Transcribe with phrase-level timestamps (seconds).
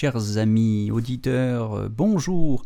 [0.00, 2.64] Chers amis auditeurs, euh, bonjour.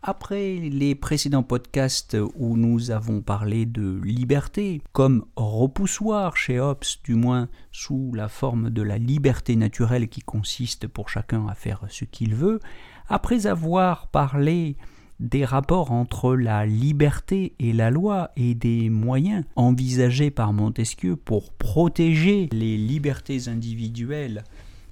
[0.00, 7.16] Après les précédents podcasts où nous avons parlé de liberté comme repoussoir chez Hobbes, du
[7.16, 12.06] moins sous la forme de la liberté naturelle qui consiste pour chacun à faire ce
[12.06, 12.60] qu'il veut,
[13.08, 14.78] après avoir parlé
[15.18, 21.52] des rapports entre la liberté et la loi et des moyens envisagés par Montesquieu pour
[21.52, 24.44] protéger les libertés individuelles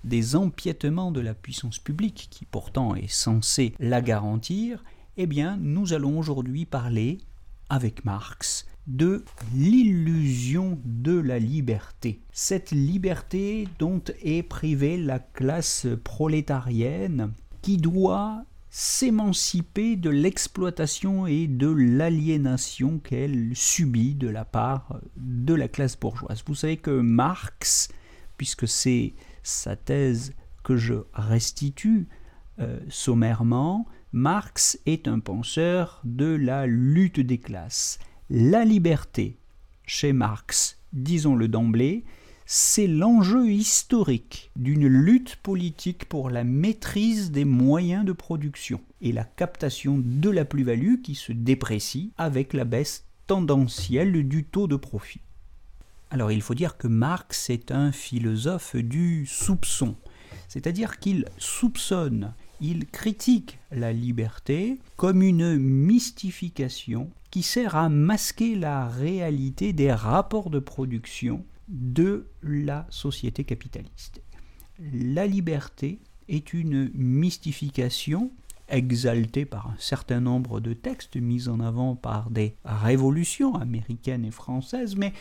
[0.09, 4.85] des empiétements de la puissance publique qui pourtant est censée la garantir,
[5.17, 7.19] eh bien nous allons aujourd'hui parler
[7.69, 9.23] avec Marx de
[9.55, 12.23] l'illusion de la liberté.
[12.33, 21.69] Cette liberté dont est privée la classe prolétarienne qui doit s'émanciper de l'exploitation et de
[21.69, 26.43] l'aliénation qu'elle subit de la part de la classe bourgeoise.
[26.47, 27.89] Vous savez que Marx,
[28.37, 29.15] puisque c'est
[29.49, 32.07] sa thèse que je restitue
[32.61, 37.99] euh, sommairement, Marx est un penseur de la lutte des classes.
[38.31, 39.39] La liberté,
[39.87, 42.05] chez Marx, disons-le d'emblée,
[42.45, 49.25] c'est l'enjeu historique d'une lutte politique pour la maîtrise des moyens de production et la
[49.25, 55.21] captation de la plus-value qui se déprécie avec la baisse tendancielle du taux de profit.
[56.11, 59.97] Alors il faut dire que Marx est un philosophe du soupçon,
[60.49, 68.89] c'est-à-dire qu'il soupçonne, il critique la liberté comme une mystification qui sert à masquer la
[68.89, 74.23] réalité des rapports de production de la société capitaliste.
[74.79, 78.33] La liberté est une mystification
[78.71, 84.31] exaltée par un certain nombre de textes mis en avant par des révolutions américaines et
[84.31, 85.13] françaises, mais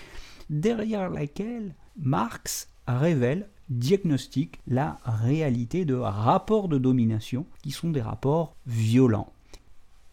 [0.49, 8.55] derrière laquelle Marx révèle, diagnostique la réalité de rapports de domination qui sont des rapports
[8.65, 9.31] violents.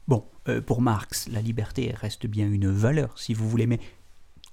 [0.08, 3.80] Bon, euh, pour Marx, la liberté reste bien une valeur, si vous voulez, mais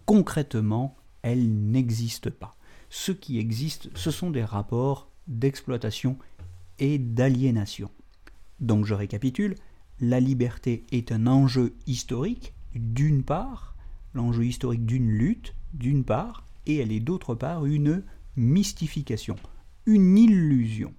[0.06, 2.56] concrètement, elle n'existe pas.
[2.90, 6.18] Ce qui existe, ce sont des rapports d'exploitation
[6.80, 7.90] et d'aliénation.
[8.60, 9.56] Donc je récapitule,
[10.00, 13.76] la liberté est un enjeu historique, d'une part,
[14.14, 18.04] l'enjeu historique d'une lutte, d'une part, et elle est d'autre part une
[18.36, 19.36] mystification,
[19.86, 20.94] une illusion.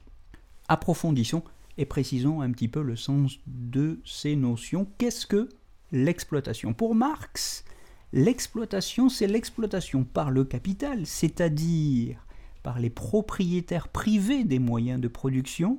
[0.69, 1.45] Approfondissons
[1.79, 4.87] et précisons un petit peu le sens de ces notions.
[4.99, 5.49] Qu'est-ce que
[5.93, 6.75] l'exploitation?
[6.75, 7.65] Pour Marx,
[8.15, 12.27] L'exploitation, c'est l'exploitation par le capital, c'est-à-dire
[12.63, 15.79] par les propriétaires privés des moyens de production,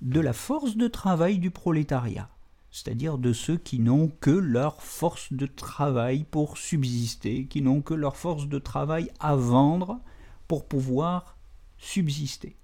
[0.00, 2.30] de la force de travail du prolétariat,
[2.70, 7.94] c'est-à-dire de ceux qui n'ont que leur force de travail pour subsister, qui n'ont que
[7.94, 10.00] leur force de travail à vendre
[10.46, 11.36] pour pouvoir
[11.78, 12.56] subsister.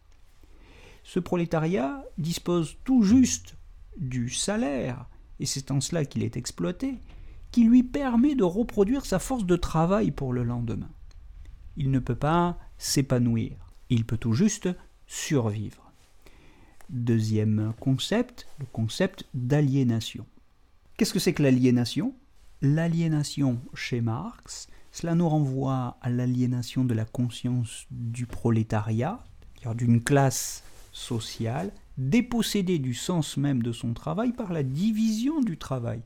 [1.02, 3.56] Ce prolétariat dispose tout juste
[3.96, 5.06] du salaire,
[5.40, 6.94] et c'est en cela qu'il est exploité,
[7.50, 10.90] qui lui permet de reproduire sa force de travail pour le lendemain.
[11.76, 13.56] Il ne peut pas s'épanouir,
[13.88, 14.68] il peut tout juste
[15.06, 15.85] survivre.
[16.88, 20.26] Deuxième concept, le concept d'aliénation.
[20.97, 22.14] Qu'est-ce que c'est que l'aliénation?
[22.62, 29.22] L'aliénation chez Marx, cela nous renvoie à l'aliénation de la conscience du prolétariat,
[29.74, 36.03] d'une classe sociale, dépossédée du sens même de son travail par la division du travail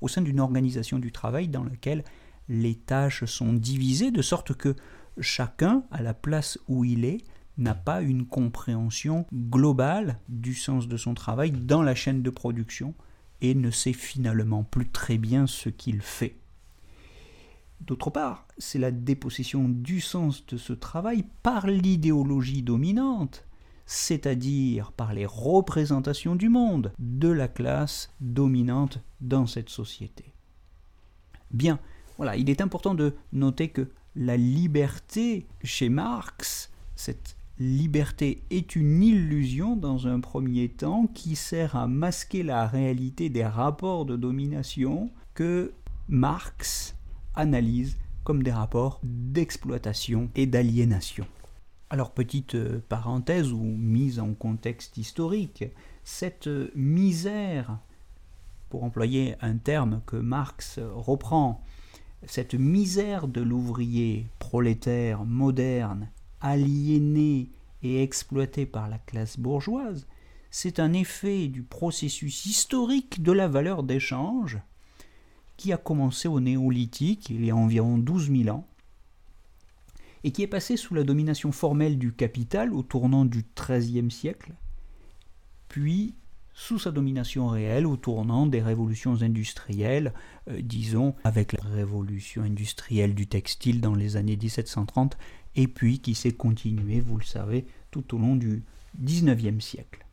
[0.00, 2.04] au sein d'une organisation du travail dans laquelle
[2.48, 4.74] les tâches sont divisées de sorte que
[5.20, 7.18] chacun, à la place où il est,
[7.58, 12.94] n'a pas une compréhension globale du sens de son travail dans la chaîne de production
[13.40, 16.36] et ne sait finalement plus très bien ce qu'il fait.
[17.80, 23.44] D'autre part, c'est la dépossession du sens de ce travail par l'idéologie dominante
[23.86, 30.32] c'est-à-dire par les représentations du monde de la classe dominante dans cette société.
[31.50, 31.78] Bien,
[32.16, 39.02] voilà, il est important de noter que la liberté chez Marx, cette liberté est une
[39.02, 45.10] illusion dans un premier temps qui sert à masquer la réalité des rapports de domination
[45.34, 45.72] que
[46.08, 46.96] Marx
[47.34, 51.26] analyse comme des rapports d'exploitation et d'aliénation.
[51.90, 52.56] Alors petite
[52.88, 55.64] parenthèse ou mise en contexte historique,
[56.04, 57.78] cette misère,
[58.70, 61.62] pour employer un terme que Marx reprend,
[62.24, 66.08] cette misère de l'ouvrier prolétaire moderne,
[66.42, 67.48] aliéné
[67.82, 70.06] et exploité par la classe bourgeoise,
[70.50, 74.58] c'est un effet du processus historique de la valeur d'échange
[75.56, 78.66] qui a commencé au néolithique il y a environ 12 000 ans
[80.24, 84.52] et qui est passé sous la domination formelle du capital au tournant du XIIIe siècle,
[85.68, 86.14] puis
[86.54, 90.12] sous sa domination réelle au tournant des révolutions industrielles,
[90.50, 95.16] euh, disons avec la révolution industrielle du textile dans les années 1730,
[95.56, 98.62] et puis qui s'est continuée, vous le savez, tout au long du
[99.00, 100.04] XIXe siècle.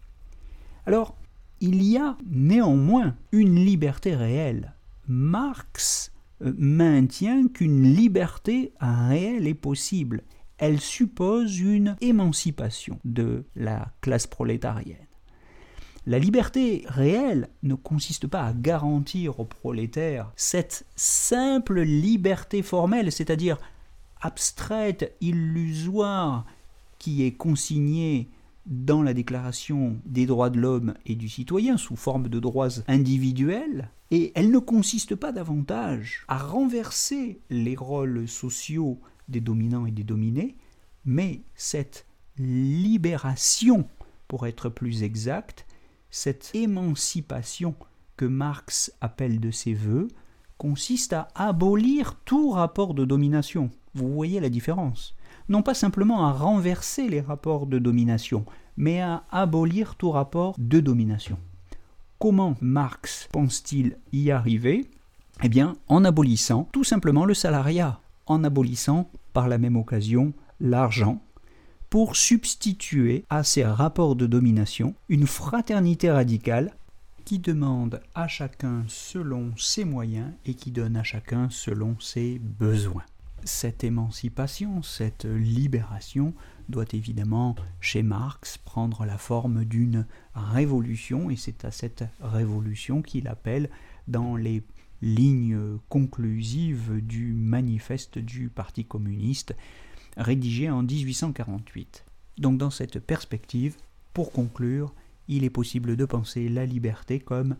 [0.86, 1.16] Alors,
[1.62, 4.74] il y a néanmoins une liberté réelle.
[5.08, 10.24] Marx euh, maintient qu'une liberté réelle est possible.
[10.58, 15.09] Elle suppose une émancipation de la classe prolétarienne.
[16.06, 23.58] La liberté réelle ne consiste pas à garantir aux prolétaires cette simple liberté formelle, c'est-à-dire
[24.22, 26.46] abstraite, illusoire,
[26.98, 28.30] qui est consignée
[28.66, 33.90] dans la Déclaration des droits de l'homme et du citoyen sous forme de droits individuels,
[34.12, 40.04] et elle ne consiste pas davantage à renverser les rôles sociaux des dominants et des
[40.04, 40.56] dominés,
[41.06, 42.06] mais cette
[42.38, 43.88] libération,
[44.28, 45.66] pour être plus exact,
[46.10, 47.76] cette émancipation
[48.18, 50.08] que Marx appelle de ses voeux,
[50.58, 53.72] consiste à abolir tout rapport de domination.
[53.96, 55.16] Vous voyez la différence
[55.48, 58.46] Non pas simplement à renverser les rapports de domination,
[58.76, 61.38] mais à abolir tout rapport de domination.
[62.20, 64.86] Comment Marx pense-t-il y arriver?
[65.42, 71.22] Eh bien, en abolissant tout simplement le salariat, en abolissant par la même occasion l'argent,
[71.90, 76.74] pour substituer à ces rapports de domination une fraternité radicale
[77.26, 83.04] qui demande à chacun selon ses moyens et qui donne à chacun selon ses besoins.
[83.44, 86.34] Cette émancipation, cette libération
[86.68, 90.06] doit évidemment, chez Marx, prendre la forme d'une
[90.36, 93.70] révolution, et c'est à cette révolution qu'il appelle
[94.08, 94.64] dans les
[95.02, 99.56] lignes conclusives du manifeste du Parti communiste,
[100.20, 102.06] rédigé en 1848.
[102.38, 103.76] Donc dans cette perspective,
[104.14, 104.94] pour conclure,
[105.28, 107.56] il est possible de penser la liberté comme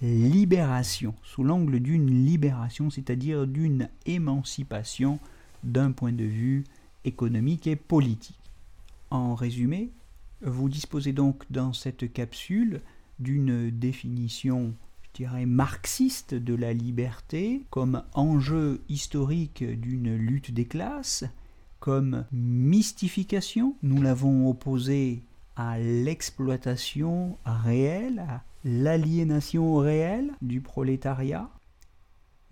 [0.00, 5.18] libération, sous l'angle d'une libération, c'est-à-dire d'une émancipation
[5.62, 6.64] d'un point de vue
[7.04, 8.38] économique et politique.
[9.10, 9.90] En résumé,
[10.42, 12.80] vous disposez donc dans cette capsule
[13.18, 21.24] d'une définition, je dirais, marxiste de la liberté comme enjeu historique d'une lutte des classes,
[21.84, 25.20] comme mystification, nous l'avons opposé
[25.54, 31.50] à l'exploitation réelle, à l'aliénation réelle du prolétariat,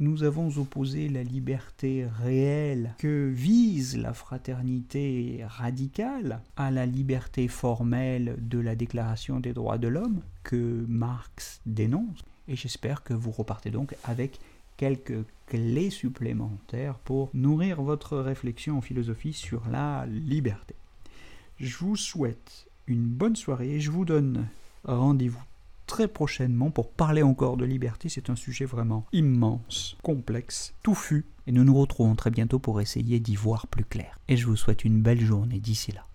[0.01, 8.37] nous avons opposé la liberté réelle que vise la fraternité radicale à la liberté formelle
[8.39, 12.23] de la Déclaration des droits de l'homme que Marx dénonce.
[12.49, 14.41] Et j'espère que vous repartez donc avec
[14.83, 20.75] quelques clés supplémentaires pour nourrir votre réflexion en philosophie sur la liberté.
[21.57, 24.49] Je vous souhaite une bonne soirée et je vous donne
[24.83, 25.45] rendez-vous
[25.87, 28.09] très prochainement pour parler encore de liberté.
[28.09, 31.27] C'est un sujet vraiment immense, complexe, touffu.
[31.47, 34.19] Et nous nous retrouvons très bientôt pour essayer d'y voir plus clair.
[34.27, 36.03] Et je vous souhaite une belle journée d'ici là.